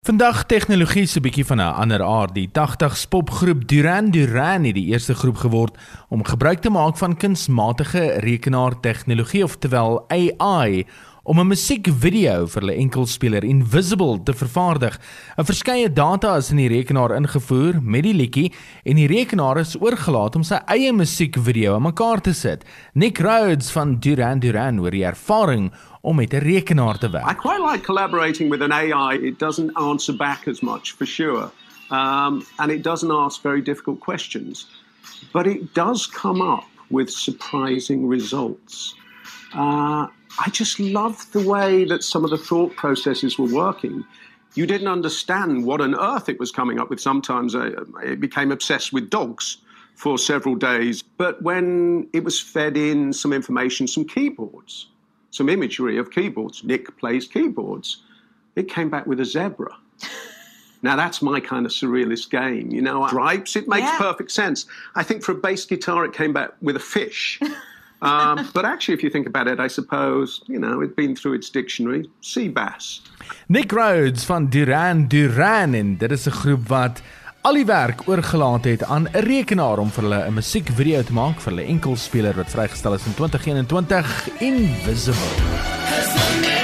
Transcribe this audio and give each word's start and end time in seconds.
Vandag 0.00 0.46
tegnologie 0.48 1.02
se 1.06 1.20
bietjie 1.20 1.44
van 1.44 1.60
'n 1.60 1.74
ander 1.82 2.02
aard. 2.02 2.34
Die 2.34 2.48
80s 2.52 3.04
popgroep 3.08 3.68
Duran 3.68 4.10
Duran 4.10 4.64
het 4.64 4.74
die 4.74 4.86
eerste 4.86 5.14
groep 5.14 5.36
geword 5.36 5.76
om 6.08 6.24
gebruik 6.24 6.60
te 6.60 6.70
maak 6.70 6.96
van 6.96 7.16
kunsmatige 7.16 8.16
rekenaartegnologie 8.24 9.44
oftewel 9.44 10.04
AI 10.08 10.86
om 11.30 11.38
'n 11.38 11.46
musiekvideo 11.46 12.46
vir 12.50 12.60
hulle 12.60 12.74
enkelspeler 12.74 13.44
Invisible 13.44 14.18
te 14.24 14.32
vervaardig. 14.34 14.98
'n 15.38 15.44
Verskeie 15.44 15.92
data 15.92 16.36
is 16.36 16.50
in 16.50 16.56
die 16.56 16.68
rekenaar 16.68 17.14
ingevoer 17.14 17.78
met 17.82 18.02
die 18.02 18.14
liedjie 18.14 18.52
en 18.84 18.96
die 18.96 19.06
rekenaar 19.06 19.58
is 19.58 19.76
oorgelaat 19.78 20.36
om 20.36 20.42
sy 20.42 20.58
eie 20.66 20.92
musiekvideo 20.92 21.74
aan 21.74 21.86
mekaar 21.86 22.20
te 22.20 22.34
sit. 22.34 22.64
Nick 22.94 23.18
Rhodes 23.18 23.70
van 23.70 24.00
Duran 24.00 24.40
Duran 24.40 24.80
oor 24.80 24.90
die 24.90 25.04
ervaring 25.04 25.70
om 26.02 26.16
met 26.16 26.34
'n 26.34 26.42
rekenaar 26.42 26.98
te 26.98 27.10
werk. 27.10 27.30
I 27.30 27.34
quite 27.34 27.62
like 27.62 27.84
collaborating 27.84 28.50
with 28.50 28.62
an 28.62 28.72
AI. 28.72 29.14
It 29.14 29.38
doesn't 29.38 29.70
answer 29.76 30.16
back 30.16 30.48
as 30.48 30.60
much 30.62 30.96
for 30.98 31.06
sure. 31.06 31.50
Um, 31.90 32.42
and 32.58 32.70
it 32.70 32.82
doesn't 32.82 33.10
ask 33.10 33.42
very 33.42 33.62
difficult 33.62 34.00
questions. 34.00 34.66
But 35.32 35.46
it 35.46 35.74
does 35.74 36.08
come 36.08 36.42
up 36.42 36.66
with 36.88 37.08
surprising 37.08 38.08
results. 38.08 38.96
Uh, 39.54 40.06
I 40.38 40.48
just 40.50 40.78
loved 40.80 41.32
the 41.32 41.46
way 41.46 41.84
that 41.84 42.04
some 42.04 42.24
of 42.24 42.30
the 42.30 42.38
thought 42.38 42.74
processes 42.76 43.38
were 43.38 43.52
working. 43.52 44.04
You 44.54 44.66
didn't 44.66 44.88
understand 44.88 45.64
what 45.64 45.80
on 45.80 45.94
earth 45.98 46.28
it 46.28 46.38
was 46.38 46.50
coming 46.50 46.78
up 46.80 46.90
with. 46.90 47.00
Sometimes 47.00 47.54
uh, 47.54 47.84
it 48.02 48.20
became 48.20 48.50
obsessed 48.52 48.92
with 48.92 49.10
dogs 49.10 49.58
for 49.96 50.18
several 50.18 50.54
days. 50.54 51.02
But 51.02 51.42
when 51.42 52.08
it 52.12 52.24
was 52.24 52.40
fed 52.40 52.76
in 52.76 53.12
some 53.12 53.32
information, 53.32 53.86
some 53.86 54.04
keyboards, 54.06 54.86
some 55.30 55.48
imagery 55.48 55.98
of 55.98 56.10
keyboards. 56.10 56.64
Nick 56.64 56.96
plays 56.98 57.26
keyboards. 57.26 58.02
It 58.56 58.68
came 58.68 58.90
back 58.90 59.06
with 59.06 59.20
a 59.20 59.24
zebra. 59.24 59.76
Now 60.82 60.96
that's 60.96 61.20
my 61.20 61.40
kind 61.40 61.66
of 61.66 61.72
surrealist 61.72 62.30
game, 62.30 62.70
you 62.70 62.80
know. 62.80 63.06
Stripes, 63.06 63.54
it 63.54 63.68
makes 63.68 63.86
Yeah. 63.86 63.98
perfect 63.98 64.30
sense. 64.30 64.64
I 64.94 65.02
think 65.02 65.22
for 65.22 65.32
a 65.32 65.34
bass 65.34 65.66
guitar, 65.66 66.06
it 66.06 66.14
came 66.14 66.32
back 66.32 66.52
with 66.62 66.74
a 66.74 66.80
fish. 66.80 67.38
um, 68.02 68.48
but 68.52 68.64
actually, 68.64 68.94
if 68.94 69.02
you 69.02 69.10
think 69.10 69.26
about 69.26 69.46
it, 69.46 69.60
I 69.60 69.68
suppose 69.68 70.42
you 70.46 70.58
know 70.58 70.82
it'd 70.82 70.96
been 70.96 71.14
through 71.14 71.34
its 71.34 71.50
dictionary. 71.50 72.10
Sea 72.20 72.48
bass. 72.48 73.02
Nick 73.46 73.72
Rhodes 73.72 74.24
van 74.24 74.48
Duran 74.48 75.08
Duran 75.08 75.74
en 75.74 75.96
dit 75.96 76.10
is 76.10 76.26
'n 76.26 76.30
groep 76.30 76.68
wat 76.68 77.02
al 77.40 77.54
die 77.54 77.64
werk 77.64 78.08
oorgelaat 78.08 78.64
het 78.64 78.84
aan 78.84 79.08
'n 79.08 79.24
rekenaar 79.24 79.78
om 79.78 79.90
vir 79.90 80.02
hulle 80.02 80.26
'n 80.26 80.34
musiekvideo 80.34 81.02
te 81.02 81.12
maak 81.12 81.40
vir 81.40 81.52
hulle 81.52 81.66
enkelspeler 81.66 82.34
wat 82.34 82.50
vrygestel 82.50 82.94
is 82.94 83.06
in 83.06 83.14
2021 83.14 84.40
Invisible. 84.40 86.59